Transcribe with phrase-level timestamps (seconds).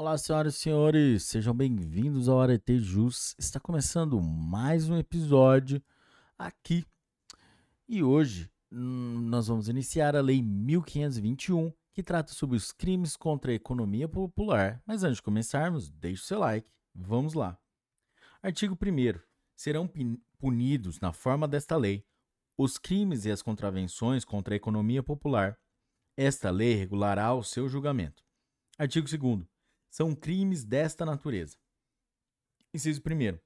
[0.00, 3.34] Olá, senhoras e senhores, sejam bem-vindos ao Arete Jus.
[3.38, 5.82] Está começando mais um episódio
[6.38, 6.86] aqui.
[7.86, 13.52] E hoje hum, nós vamos iniciar a Lei 1521, que trata sobre os crimes contra
[13.52, 14.82] a economia popular.
[14.86, 16.66] Mas antes de começarmos, deixe o seu like.
[16.94, 17.58] Vamos lá.
[18.42, 19.20] Artigo 1.
[19.54, 19.86] Serão
[20.38, 22.06] punidos, na forma desta lei,
[22.56, 25.58] os crimes e as contravenções contra a economia popular.
[26.16, 28.24] Esta lei regulará o seu julgamento.
[28.78, 29.59] Artigo 2
[29.90, 31.56] são crimes desta natureza.
[32.72, 33.38] Inciso 1.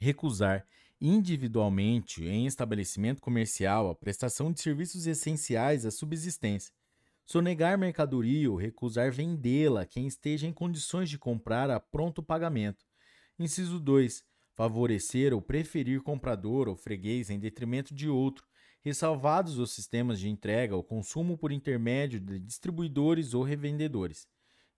[0.00, 0.66] Recusar
[1.00, 6.72] individualmente em estabelecimento comercial a prestação de serviços essenciais à subsistência,
[7.26, 12.84] sonegar mercadoria ou recusar vendê-la a quem esteja em condições de comprar a pronto pagamento.
[13.38, 14.24] Inciso 2.
[14.54, 18.46] Favorecer ou preferir comprador ou freguês em detrimento de outro,
[18.82, 24.28] ressalvados os sistemas de entrega ou consumo por intermédio de distribuidores ou revendedores.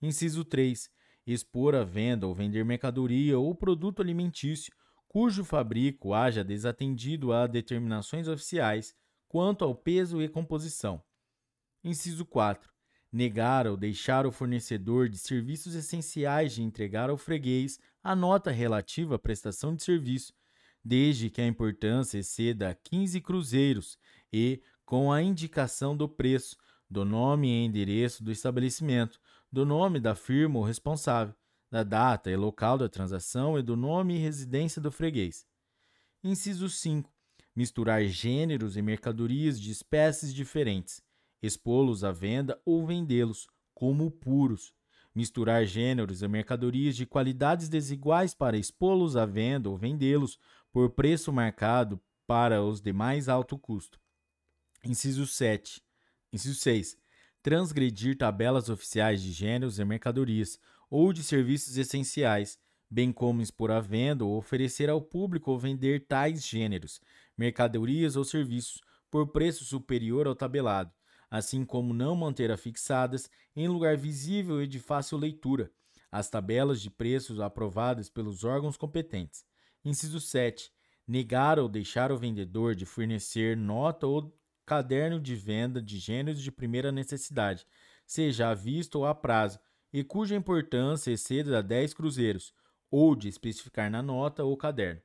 [0.05, 0.91] Inciso 3.
[1.27, 4.71] Expor a venda ou vender mercadoria ou produto alimentício
[5.09, 8.95] cujo fabrico haja desatendido a determinações oficiais
[9.27, 11.03] quanto ao peso e composição.
[11.83, 12.71] Inciso 4.
[13.11, 19.15] Negar ou deixar o fornecedor de serviços essenciais de entregar ao freguês a nota relativa
[19.15, 20.35] à prestação de serviço,
[20.85, 23.97] desde que a importância exceda 15 cruzeiros
[24.31, 26.59] e com a indicação do preço,
[26.91, 29.19] do nome e endereço do estabelecimento,
[29.55, 31.33] do nome da firma ou responsável,
[31.71, 35.47] da data e local da transação e do nome e residência do freguês.
[36.25, 37.09] Inciso 5.
[37.55, 41.01] Misturar gêneros e mercadorias de espécies diferentes,
[41.41, 44.75] expô-los à venda ou vendê-los como puros.
[45.15, 50.37] Misturar gêneros e mercadorias de qualidades desiguais para expô-los à venda ou vendê-los
[50.73, 54.01] por preço marcado para os de mais alto custo.
[54.85, 55.81] Inciso 7.
[56.33, 57.04] Inciso 6
[57.45, 62.59] transgredir tabelas oficiais de gêneros e mercadorias ou de serviços essenciais,
[62.91, 67.03] bem como expor à venda ou oferecer ao público ou vender tais gêneros,
[67.37, 70.91] mercadorias ou serviços por preço superior ao tabelado,
[71.31, 75.71] assim como não manter afixadas em lugar visível e de fácil leitura
[76.11, 79.45] as tabelas de preços aprovadas pelos órgãos competentes.
[79.85, 80.73] Inciso 7.
[81.07, 84.33] Negar ou deixar o vendedor de fornecer nota ou
[84.65, 87.67] caderno de venda de gêneros de primeira necessidade,
[88.07, 89.59] seja à vista ou a prazo,
[89.93, 92.53] e cuja importância exceda 10 cruzeiros,
[92.91, 95.01] ou de especificar na nota ou caderno,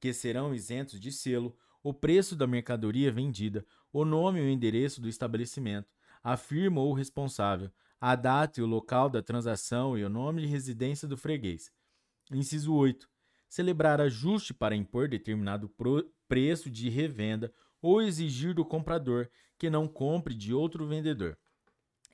[0.00, 5.08] que serão isentos de selo, o preço da mercadoria vendida, o nome ou endereço do
[5.08, 5.88] estabelecimento,
[6.22, 10.48] a firma ou responsável, a data e o local da transação e o nome de
[10.48, 11.70] residência do freguês.
[12.30, 13.08] Inciso 8.
[13.48, 15.72] Celebrar ajuste para impor determinado
[16.28, 19.28] preço de revenda ou exigir do comprador
[19.58, 21.38] que não compre de outro vendedor.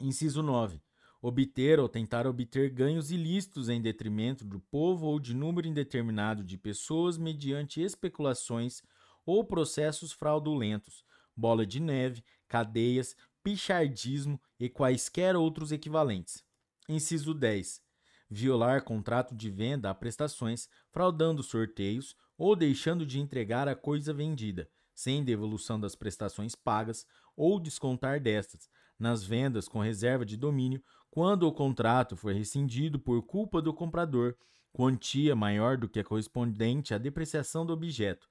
[0.00, 0.80] Inciso 9.
[1.20, 6.58] Obter ou tentar obter ganhos ilícitos em detrimento do povo ou de número indeterminado de
[6.58, 8.82] pessoas mediante especulações
[9.24, 11.04] ou processos fraudulentos,
[11.36, 16.44] bola de neve, cadeias, pichardismo e quaisquer outros equivalentes.
[16.88, 17.80] Inciso 10.
[18.28, 24.68] Violar contrato de venda a prestações, fraudando sorteios ou deixando de entregar a coisa vendida,
[24.94, 31.42] sem devolução das prestações pagas ou descontar destas, nas vendas com reserva de domínio, quando
[31.44, 34.36] o contrato for rescindido por culpa do comprador,
[34.72, 38.28] quantia maior do que a correspondente à depreciação do objeto.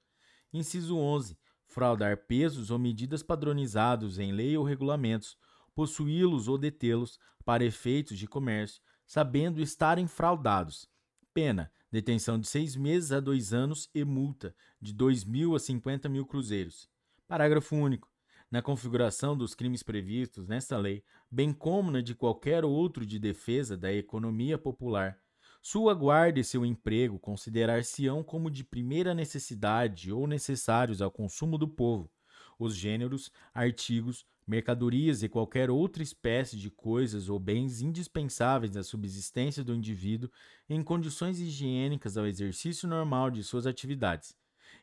[0.52, 1.38] Inciso 11.
[1.66, 5.36] Fraudar pesos ou medidas padronizados em lei ou regulamentos,
[5.74, 10.88] possuí-los ou detê-los para efeitos de comércio, sabendo estarem fraudados.
[11.32, 16.08] Pena: detenção de seis meses a dois anos e multa de dois mil a cinquenta
[16.08, 16.88] mil cruzeiros.
[17.28, 18.10] Parágrafo único.
[18.50, 23.76] Na configuração dos crimes previstos nesta lei, bem como na de qualquer outro de defesa
[23.76, 25.18] da economia popular,
[25.62, 31.68] sua guarda e seu emprego considerar-se-ão como de primeira necessidade ou necessários ao consumo do
[31.68, 32.10] povo,
[32.62, 39.62] os gêneros, artigos, mercadorias e qualquer outra espécie de coisas ou bens indispensáveis à subsistência
[39.62, 40.30] do indivíduo
[40.68, 44.36] em condições higiênicas ao exercício normal de suas atividades.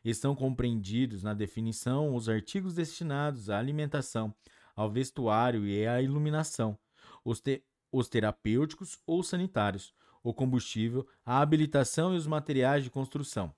[0.04, 4.34] Estão compreendidos na definição os artigos destinados à alimentação,
[4.74, 6.78] ao vestuário e à iluminação,
[7.24, 7.62] os, te
[7.92, 9.92] os terapêuticos ou sanitários,
[10.22, 13.54] o combustível, a habilitação e os materiais de construção.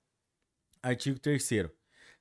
[0.83, 1.73] Artigo 3.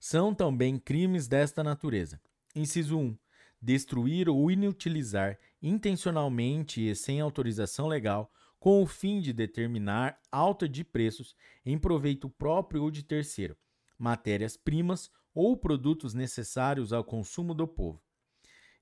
[0.04, 2.20] São também crimes desta natureza.
[2.56, 3.16] Inciso 1
[3.62, 10.84] destruir ou inutilizar intencionalmente e sem autorização legal, com o fim de determinar alta de
[10.84, 13.56] preços em proveito próprio ou de terceiro,
[14.00, 18.02] matérias-primas ou produtos necessários ao consumo do povo.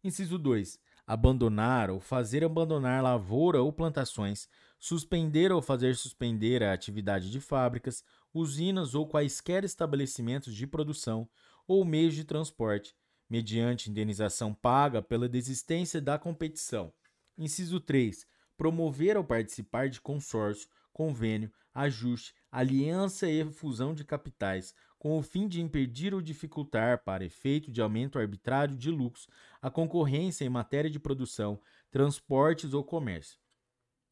[0.02, 0.80] Inciso 2.
[1.06, 8.06] Abandonar ou fazer abandonar lavoura ou plantações, suspender ou fazer suspender a atividade de fábricas,
[8.34, 11.30] usinas ou quaisquer estabelecimentos de produção
[11.68, 12.96] ou meios de transporte,
[13.30, 16.92] mediante indenização paga pela desistência da competição.
[17.38, 18.26] Inciso 3.
[18.58, 25.48] Promover ou participar de consórcio, convênio, ajuste, aliança e fusão de capitais, com o fim
[25.48, 29.28] de impedir ou dificultar, para efeito de aumento arbitrário de lucros,
[29.62, 33.40] a concorrência em matéria de produção, transportes ou comércio.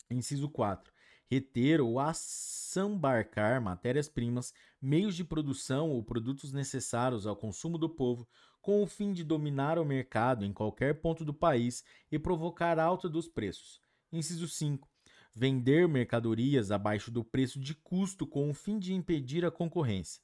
[0.09, 0.93] Inciso 4.
[1.29, 8.27] Reter ou assambarcar matérias-primas, meios de produção ou produtos necessários ao consumo do povo,
[8.61, 13.07] com o fim de dominar o mercado em qualquer ponto do país e provocar alta
[13.07, 13.79] dos preços.
[14.11, 14.89] Inciso 5.
[15.33, 20.21] Vender mercadorias abaixo do preço de custo com o fim de impedir a concorrência.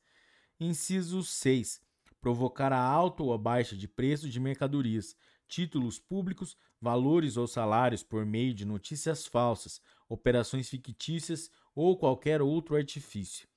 [0.59, 1.81] Inciso 6.
[2.19, 5.15] Provocar a alta ou a baixa de preços de mercadorias,
[5.47, 9.81] títulos públicos, valores ou salários por meio de notícias falsas,
[10.13, 13.48] operações fictícias ou qualquer outro artifício.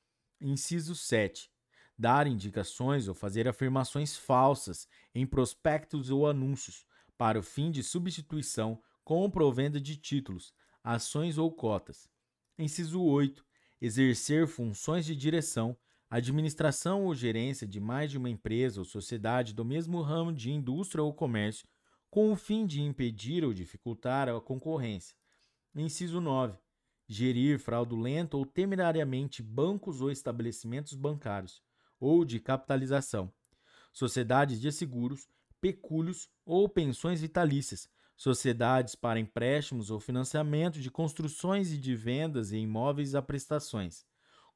[0.41, 1.51] Inciso 7.
[1.99, 6.87] Dar indicações ou fazer afirmações falsas em prospectos ou anúncios,
[7.19, 12.09] para o fim de substituição, compra ou venda de títulos, ações ou cotas.
[12.59, 13.45] Inciso 8.
[13.79, 15.77] Exercer funções de direção,
[16.09, 21.05] administração ou gerência de mais de uma empresa ou sociedade do mesmo ramo de indústria
[21.05, 21.69] ou comércio,
[22.11, 25.15] com o fim de impedir ou dificultar a concorrência.
[25.81, 26.59] Inciso 9.
[27.07, 31.63] Gerir fraudulento ou temerariamente bancos ou estabelecimentos bancários,
[32.01, 33.33] ou de capitalização,
[33.93, 35.29] sociedades de seguros,
[35.61, 42.57] pecúlios ou pensões vitalícias, sociedades para empréstimos ou financiamento de construções e de vendas e
[42.57, 44.05] imóveis a prestações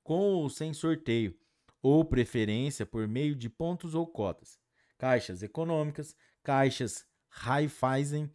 [0.03, 1.39] com ou sem sorteio,
[1.83, 4.59] ou preferência por meio de pontos ou cotas,
[4.99, 8.29] caixas econômicas, caixas Raiffeisen,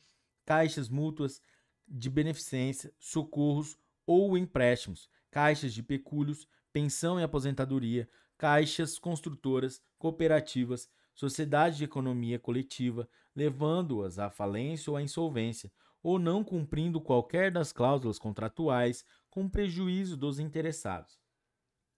[0.46, 1.42] caixas mútuas
[1.88, 11.78] de beneficência, socorros ou empréstimos, caixas de pecúlios, pensão e aposentadoria, caixas construtoras, cooperativas, sociedades
[11.78, 15.72] de economia coletiva, levando-as à falência ou à insolvência,
[16.04, 21.20] ou não cumprindo qualquer das cláusulas contratuais, com prejuízo dos interessados.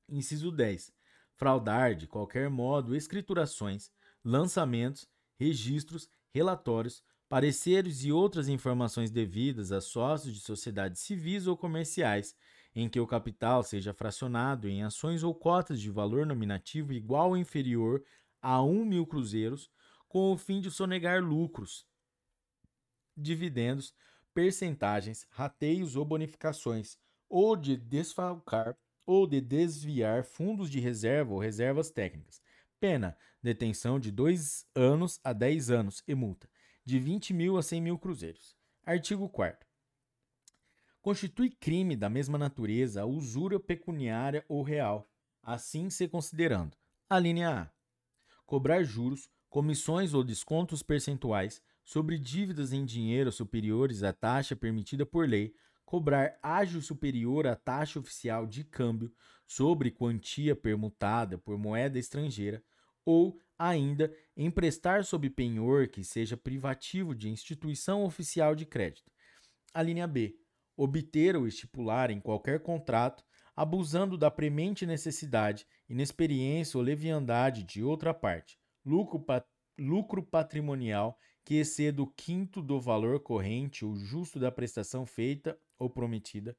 [0.08, 0.94] Inciso 10.
[1.34, 3.92] Fraudar de qualquer modo escriturações,
[4.24, 5.08] lançamentos,
[5.38, 12.36] registros, relatórios, pareceres e outras informações devidas a sócios de sociedades civis ou comerciais,
[12.74, 17.38] em que o capital seja fracionado em ações ou cotas de valor nominativo igual ou
[17.38, 18.04] inferior
[18.42, 19.70] a um mil cruzeiros,
[20.08, 21.86] com o fim de sonegar lucros,
[23.16, 23.94] dividendos,
[24.34, 26.98] percentagens, rateios ou bonificações,
[27.28, 32.42] ou de desfalcar ou de desviar fundos de reserva ou reservas técnicas.
[32.80, 36.48] Pena: detenção de 2 anos a 10 anos e multa
[36.88, 38.56] de 20 mil a 100 mil cruzeiros.
[38.86, 39.68] Artigo 4.
[41.02, 45.12] Constitui crime da mesma natureza a usura pecuniária ou real,
[45.44, 46.78] assim se considerando:
[47.10, 47.70] a linha A.
[48.46, 55.28] Cobrar juros, comissões ou descontos percentuais sobre dívidas em dinheiro superiores à taxa permitida por
[55.28, 59.12] lei cobrar ágio superior à taxa oficial de câmbio
[59.46, 62.64] sobre quantia permutada por moeda estrangeira,
[63.04, 69.12] ou ainda emprestar sob penhor que seja privativo de instituição oficial de crédito.
[69.74, 70.36] A linha B.
[70.76, 73.24] Obter ou estipular em qualquer contrato,
[73.56, 79.46] abusando da premente necessidade, inexperiência ou leviandade de outra parte, lucro, pat
[79.80, 85.90] lucro patrimonial que exceda o quinto do valor corrente ou justo da prestação feita ou
[85.90, 86.56] prometida.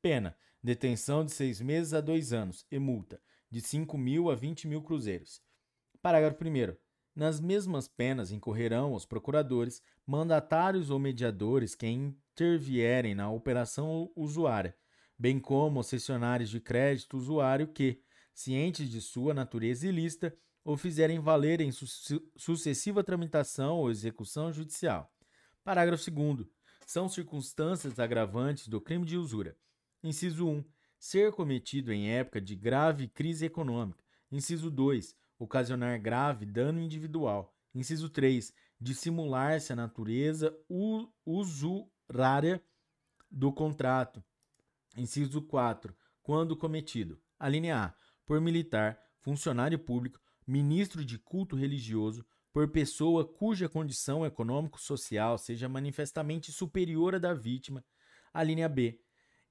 [0.00, 4.68] Pena: detenção de seis meses a dois anos e multa de 5 mil a 20
[4.68, 5.42] mil cruzeiros.
[6.02, 6.76] Parágrafo 1.
[7.14, 14.74] Nas mesmas penas incorrerão os procuradores, mandatários ou mediadores que intervierem na operação usuária,
[15.18, 18.00] bem como os cessionários de crédito usuário que,
[18.32, 21.86] cientes de sua natureza ilícita, ou fizerem valer em su
[22.34, 25.12] sucessiva tramitação ou execução judicial.
[25.62, 26.46] Parágrafo 2.
[26.86, 29.54] São circunstâncias agravantes do crime de usura.
[30.02, 30.64] Inciso 1.
[30.98, 34.02] Ser cometido em época de grave crise econômica.
[34.32, 35.14] Inciso 2.
[35.40, 37.52] Ocasionar grave dano individual.
[37.74, 38.52] Inciso 3.
[38.78, 40.54] Dissimular-se a natureza
[41.24, 42.62] usurária
[43.30, 44.22] do contrato.
[44.96, 45.96] Inciso 4.
[46.22, 47.18] Quando cometido.
[47.38, 47.94] A linha A.
[48.26, 56.50] Por militar, funcionário público ministro de culto religioso, por pessoa cuja condição econômico-social seja manifestamente
[56.50, 57.84] superior à da vítima,
[58.32, 59.00] a linha B,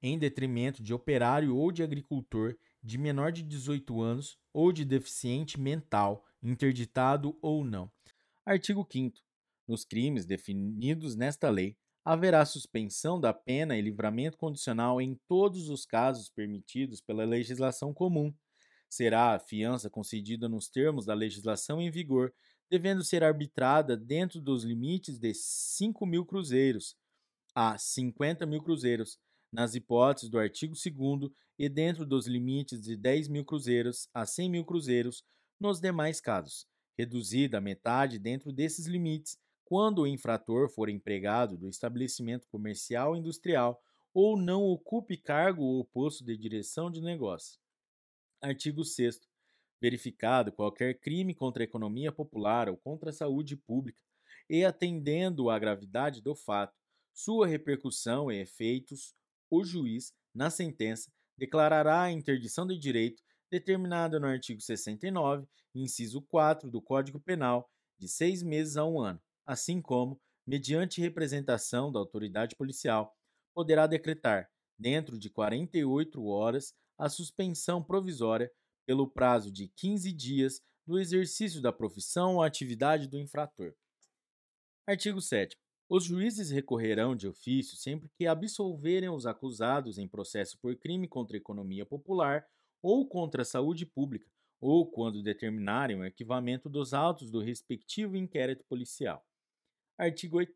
[0.02, 5.60] em detrimento de operário ou de agricultor de menor de 18 anos ou de deficiente
[5.60, 7.90] mental, interditado ou não.
[8.44, 9.18] Artigo 5
[9.68, 15.84] Nos crimes definidos nesta lei, haverá suspensão da pena e livramento condicional em todos os
[15.84, 18.34] casos permitidos pela legislação comum.
[18.88, 22.32] Será a fiança concedida nos termos da legislação em vigor,
[22.70, 26.96] devendo ser arbitrada dentro dos limites de 5 mil cruzeiros
[27.54, 29.18] a 50 mil cruzeiros,
[29.52, 34.48] nas hipóteses do artigo 2 e dentro dos limites de 10 mil cruzeiros a 100
[34.48, 35.22] mil cruzeiros
[35.60, 41.68] nos demais casos, reduzida a metade dentro desses limites quando o infrator for empregado do
[41.68, 43.78] estabelecimento comercial ou industrial
[44.14, 47.60] ou não ocupe cargo ou posto de direção de negócio.
[48.40, 49.20] Artigo 6
[49.78, 54.00] verificado qualquer crime contra a economia popular ou contra a saúde pública
[54.48, 56.74] e atendendo à gravidade do fato,
[57.12, 59.14] sua repercussão e efeitos,
[59.50, 66.70] o juiz, na sentença, declarará a interdição de direito determinada no artigo 69, inciso 4
[66.70, 67.66] do Código Penal,
[67.98, 73.16] de seis meses a um ano, assim como, mediante representação da autoridade policial,
[73.54, 78.50] poderá decretar, dentro de 48 horas, a suspensão provisória
[78.86, 83.72] pelo prazo de 15 dias do exercício da profissão ou atividade do infrator.
[84.86, 85.56] Artigo 7.
[85.92, 91.36] Os juízes recorrerão de ofício sempre que absolverem os acusados em processo por crime contra
[91.36, 92.46] a economia popular
[92.80, 94.30] ou contra a saúde pública,
[94.60, 99.26] ou quando determinarem o arquivamento dos autos do respectivo inquérito policial.
[99.98, 100.52] Artigo 8.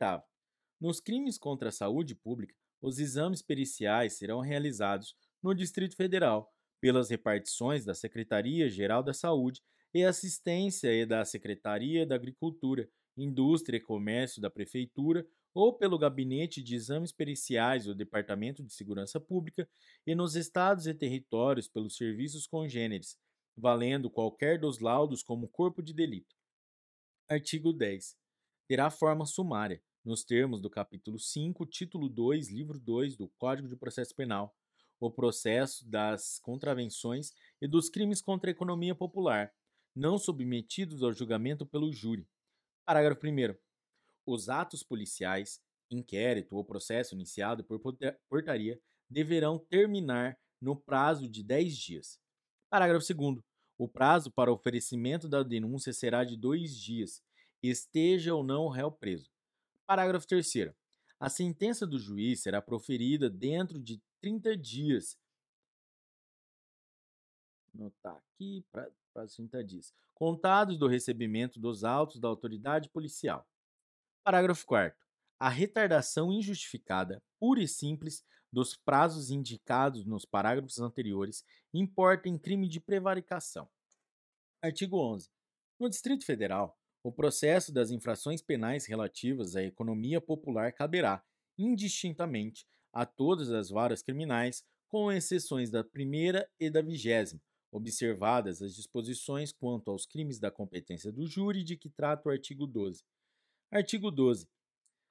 [0.81, 6.49] Nos crimes contra a saúde pública, os exames periciais serão realizados no Distrito Federal
[6.81, 9.61] pelas repartições da Secretaria-Geral da Saúde
[9.93, 16.63] e Assistência e da Secretaria da Agricultura, Indústria e Comércio da Prefeitura ou pelo Gabinete
[16.63, 19.69] de Exames Periciais do Departamento de Segurança Pública
[20.07, 23.17] e nos estados e territórios pelos serviços congêneres,
[23.57, 26.35] valendo qualquer dos laudos como corpo de delito.
[27.29, 28.17] Artigo 10
[28.67, 33.77] terá forma sumária, nos termos do capítulo 5, título 2, livro 2 do Código de
[33.77, 34.55] Processo Penal,
[34.99, 39.53] o processo das contravenções e dos crimes contra a economia popular,
[39.95, 42.27] não submetidos ao julgamento pelo júri.
[42.85, 43.55] Parágrafo 1.
[44.27, 45.61] Os atos policiais,
[45.91, 47.81] inquérito ou processo iniciado por
[48.29, 52.21] portaria deverão terminar no prazo de 10 dias.
[52.69, 53.39] Parágrafo 2.
[53.79, 57.23] O prazo para oferecimento da denúncia será de dois dias
[57.63, 59.31] esteja ou não o réu preso.
[59.87, 60.73] Parágrafo 3.
[61.19, 65.17] A sentença do juiz será proferida dentro de 30 dias.
[67.75, 68.89] Notar aqui para
[69.27, 69.93] 30 dias.
[70.15, 73.47] Contados do recebimento dos autos da autoridade policial.
[74.23, 74.97] Parágrafo 4.
[75.39, 82.69] A retardação injustificada, pura e simples, dos prazos indicados nos parágrafos anteriores importa em crime
[82.69, 83.69] de prevaricação.
[84.63, 85.29] Artigo 11.
[85.79, 91.23] No Distrito Federal, o processo das infrações penais relativas à economia popular caberá,
[91.59, 97.43] indistintamente, a todas as varas criminais, com exceções da primeira e da vigésima,
[97.75, 102.69] observadas as disposições quanto aos crimes da competência do júri de que trata o artigo
[102.69, 103.05] 12.
[103.69, 104.49] Artigo 12.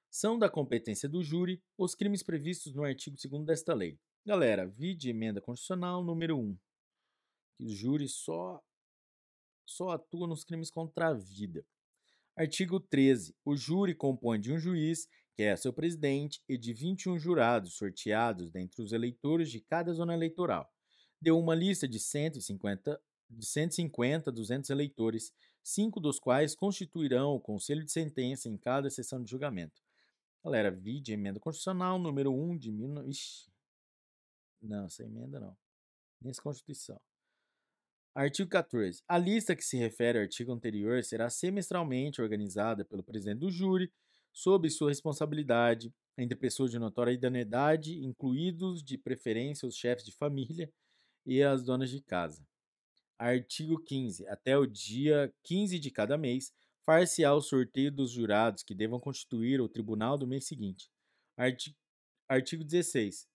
[0.10, 4.00] São da competência do júri os crimes previstos no artigo 2 desta lei.
[4.26, 6.58] Galera, vide emenda constitucional número 1.
[7.58, 8.64] Que o júri só
[9.66, 11.66] só atua nos crimes contra a vida.
[12.36, 13.36] Artigo 13.
[13.44, 18.52] O júri compõe de um juiz, que é seu presidente, e de 21 jurados sorteados
[18.52, 20.72] dentre os eleitores de cada zona eleitoral.
[21.24, 27.40] Deu uma lista de 150, de 150 a 200 eleitores, cinco dos quais constituirão o
[27.40, 29.82] conselho de sentença em cada sessão de julgamento.
[30.44, 33.10] Galera, vide emenda constitucional número 1 de 19...
[33.10, 33.50] Ixi.
[34.62, 35.56] Não, essa emenda não.
[36.22, 37.00] Nessa Constituição.
[38.14, 39.02] Artigo 14.
[39.08, 43.90] A lista que se refere ao artigo anterior será semestralmente organizada pelo presidente do júri,
[44.34, 50.70] sob sua responsabilidade, entre pessoas de notória idoneidade, incluídos de preferência os chefes de família
[51.26, 52.46] e as donas de casa.
[53.18, 54.28] Artigo 15.
[54.28, 56.52] Até o dia 15 de cada mês,
[56.86, 60.90] far-se-á o sorteio dos jurados que devam constituir o tribunal do mês seguinte.
[61.38, 61.78] Artigo,
[62.28, 63.28] artigo 16.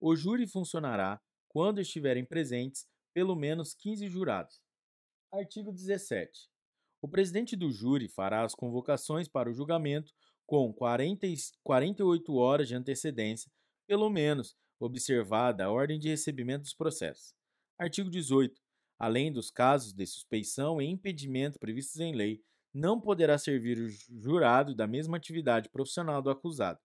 [0.00, 4.60] O júri funcionará quando estiverem presentes pelo menos 15 jurados.
[5.32, 6.50] Artigo 17.
[7.00, 10.12] O presidente do júri fará as convocações para o julgamento
[10.46, 11.26] com 40,
[11.62, 13.50] 48 horas de antecedência,
[13.86, 17.35] pelo menos, observada a ordem de recebimento dos processos.
[17.78, 18.58] Artigo 18.
[18.98, 22.42] Além dos casos de suspeição e impedimento previstos em lei,
[22.72, 26.80] não poderá servir o jurado da mesma atividade profissional do acusado.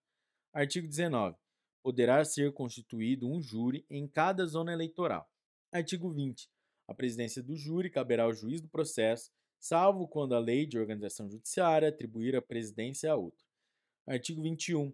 [0.53, 1.37] Artigo 19.
[1.81, 5.25] Poderá ser constituído um júri em cada zona eleitoral.
[5.71, 6.49] Artigo 20.
[6.89, 11.29] A presidência do júri caberá ao juiz do processo, salvo quando a lei de organização
[11.29, 13.45] judiciária atribuir a presidência a outro.
[14.05, 14.93] Artigo 21.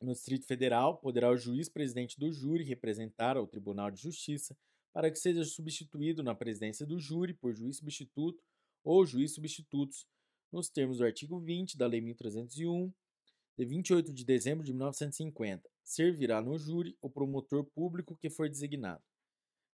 [0.00, 4.56] No Distrito Federal, poderá o juiz presidente do júri representar ao Tribunal de Justiça
[4.96, 8.42] para que seja substituído na presidência do júri por juiz substituto
[8.82, 10.06] ou juiz substitutos,
[10.50, 12.90] nos termos do artigo 20 da Lei 1301,
[13.58, 15.68] de 28 de dezembro de 1950.
[15.84, 19.02] Servirá no júri o promotor público que for designado.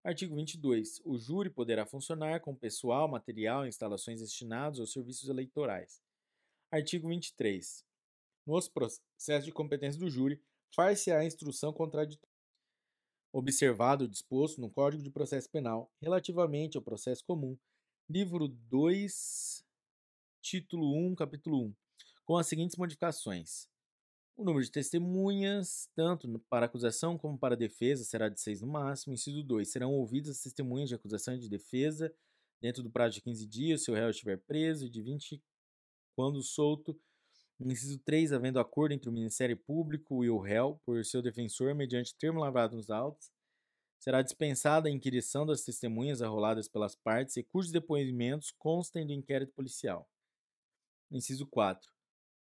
[0.04, 1.00] Artigo 22.
[1.06, 6.02] O júri poderá funcionar com pessoal, material e instalações destinados aos serviços eleitorais.
[6.72, 7.86] Artigo 23.
[8.44, 10.42] Nos processos de competência do júri,
[10.74, 12.31] far-se a instrução contraditória.
[13.34, 17.58] Observado o disposto no Código de Processo Penal relativamente ao processo comum,
[18.10, 19.66] livro 2,
[20.42, 21.76] título 1, capítulo 1,
[22.26, 23.70] com as seguintes modificações.
[24.36, 29.14] O número de testemunhas, tanto para acusação como para defesa, será de seis no máximo.
[29.14, 29.70] Inciso 2.
[29.70, 32.14] Serão ouvidas as testemunhas de acusação e de defesa
[32.60, 35.42] dentro do prazo de 15 dias, se o réu estiver preso, e de 20
[36.16, 37.00] quando solto.
[37.64, 38.34] Inciso 3.
[38.34, 42.76] Havendo acordo entre o Ministério Público e o réu por seu defensor, mediante termo lavrado
[42.76, 43.32] nos autos,
[44.00, 49.54] será dispensada a inquirição das testemunhas arroladas pelas partes e cujos depoimentos constem do inquérito
[49.54, 50.10] policial.
[51.12, 51.92] Inciso 4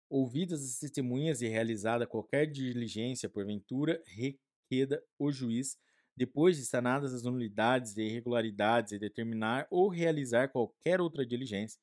[0.09, 5.77] ouvidas as testemunhas e realizada qualquer diligência porventura, requeda o juiz,
[6.17, 11.79] depois de sanadas as nulidades e irregularidades, e determinar ou realizar qualquer outra diligência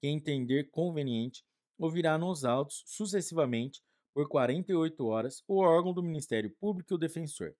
[0.00, 1.44] que entender conveniente,
[1.78, 3.82] ouvirá nos autos, sucessivamente,
[4.12, 7.54] por 48 horas, o órgão do Ministério Público e o defensor.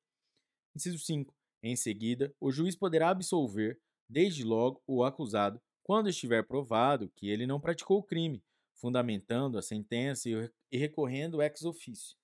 [0.75, 1.34] Inciso 5.
[1.62, 7.46] Em seguida, o juiz poderá absolver, desde logo, o acusado, quando estiver provado que ele
[7.46, 8.42] não praticou o crime,
[8.75, 12.16] fundamentando a sentença e recorrendo ex officio.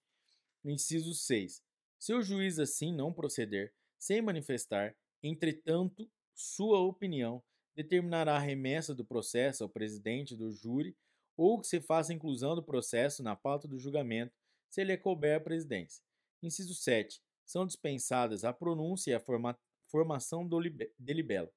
[0.65, 1.63] Inciso 6.
[1.99, 7.43] Se o juiz assim não proceder, sem manifestar, entretanto, sua opinião,
[7.75, 10.97] determinará a remessa do processo ao presidente do júri
[11.37, 14.35] ou que se faça inclusão do processo na pauta do julgamento,
[14.71, 16.03] se ele couber a presidência.
[16.43, 17.23] Inciso 7.
[17.45, 20.59] São dispensadas a pronúncia e a forma, formação do
[20.99, 21.53] delibelo.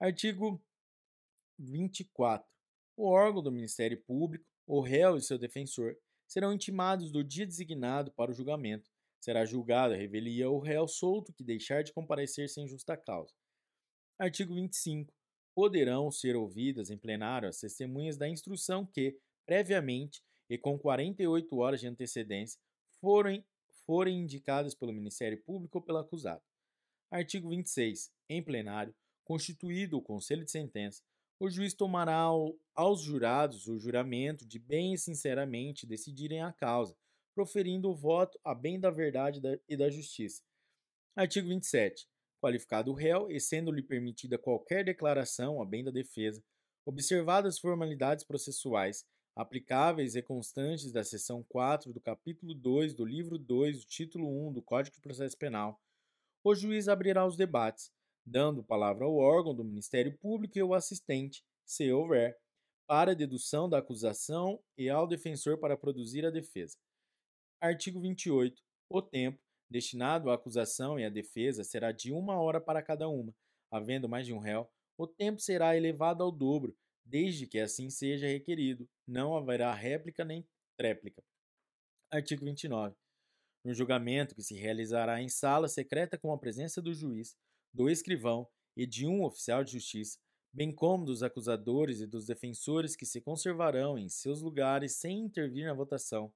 [0.00, 0.62] Artigo
[1.58, 2.48] 24.
[2.96, 5.96] O órgão do Ministério Público, o réu e seu defensor
[6.26, 8.90] serão intimados do dia designado para o julgamento.
[9.20, 13.34] Será julgado a revelia o réu solto que deixar de comparecer sem justa causa.
[14.18, 15.12] Artigo 25.
[15.58, 21.80] Poderão ser ouvidas em plenário as testemunhas da instrução que, previamente e com 48 horas
[21.80, 22.60] de antecedência,
[23.00, 23.44] forem,
[23.84, 26.40] forem indicadas pelo Ministério Público ou pelo acusado.
[27.10, 28.08] Artigo 26.
[28.28, 28.94] Em plenário,
[29.24, 31.02] constituído o Conselho de Sentença,
[31.40, 36.96] o juiz tomará ao, aos jurados o juramento de bem e sinceramente decidirem a causa,
[37.34, 40.40] proferindo o voto a bem da verdade e da justiça.
[41.16, 42.06] Artigo 27.
[42.40, 46.42] Qualificado o réu e sendo-lhe permitida qualquer declaração a bem da defesa,
[46.86, 49.04] observadas as formalidades processuais
[49.38, 54.52] aplicáveis e constantes da seção 4 do capítulo 2 do livro 2 do título 1
[54.52, 55.80] do Código de Processo Penal,
[56.42, 57.92] o juiz abrirá os debates,
[58.26, 62.36] dando palavra ao órgão do Ministério Público e ao assistente, se houver,
[62.86, 66.76] para dedução da acusação e ao defensor para produzir a defesa.
[67.60, 68.60] Artigo 28.
[68.90, 69.38] O tempo
[69.70, 73.34] destinado à acusação e à defesa será de uma hora para cada uma.
[73.70, 78.26] Havendo mais de um réu, o tempo será elevado ao dobro, desde que assim seja
[78.26, 78.88] requerido.
[79.06, 81.22] Não haverá réplica nem tréplica.
[82.10, 82.96] Artigo 29.
[83.64, 87.36] No julgamento que se realizará em sala secreta com a presença do juiz,
[87.72, 90.18] do escrivão e de um oficial de justiça,
[90.52, 95.66] bem como dos acusadores e dos defensores que se conservarão em seus lugares sem intervir
[95.66, 96.32] na votação.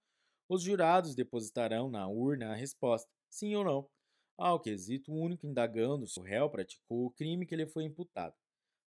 [0.48, 3.88] Os jurados depositarão na urna a resposta, sim ou não,
[4.36, 8.34] ao quesito único indagando se o réu praticou o crime que lhe foi imputado.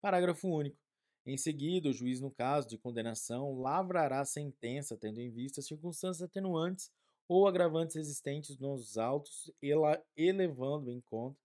[0.02, 0.78] Parágrafo único.
[1.26, 6.22] Em seguida, o juiz, no caso de condenação, lavrará a sentença, tendo em vista circunstâncias
[6.22, 6.90] atenuantes
[7.28, 9.52] ou agravantes existentes nos autos,
[10.16, 11.38] elevando em conta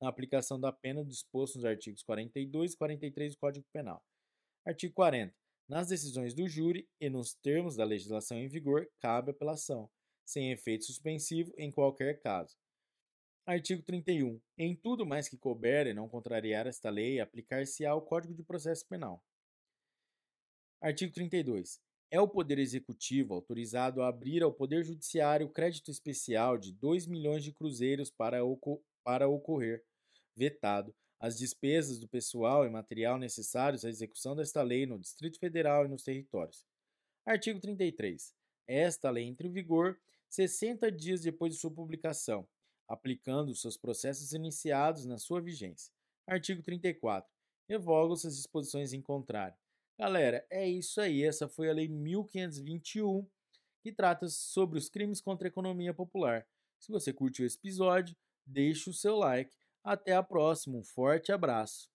[0.00, 4.02] na aplicação da pena disposto nos artigos 42 e 43 do Código Penal.
[4.66, 5.34] Artigo 40.
[5.68, 9.88] Nas decisões do júri e nos termos da legislação em vigor, cabe apelação,
[10.30, 12.56] sem efeito suspensivo em qualquer caso.
[13.44, 14.40] Artigo 31.
[14.56, 19.24] Em tudo mais que couber e não contrariar esta lei, aplicar-se-á Código de Processo Penal.
[20.80, 21.80] Artigo 32.
[22.12, 27.42] É o Poder Executivo autorizado a abrir ao Poder Judiciário crédito especial de 2 milhões
[27.42, 29.84] de cruzeiros para, oco para ocorrer,
[30.36, 35.84] vetado as despesas do pessoal e material necessários à execução desta lei no Distrito Federal
[35.84, 36.64] e nos territórios.
[37.26, 38.34] Artigo 33.
[38.66, 39.98] Esta lei entra em vigor
[40.30, 42.48] 60 dias depois de sua publicação,
[42.88, 45.92] aplicando seus processos iniciados na sua vigência.
[46.26, 47.28] Artigo 34.
[47.68, 49.56] Revogam-se as disposições em contrário.
[49.98, 51.22] Galera, é isso aí.
[51.24, 53.28] Essa foi a Lei 1521,
[53.82, 56.46] que trata sobre os crimes contra a economia popular.
[56.78, 58.16] Se você curtiu esse episódio,
[58.46, 59.54] deixe o seu like.
[59.82, 61.90] Até a próxima, um forte abraço.